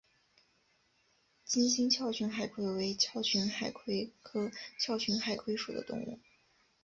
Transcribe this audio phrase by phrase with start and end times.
[1.45, 6.19] 金星鞘群海葵为鞘群海葵科鞘群海葵属的动物。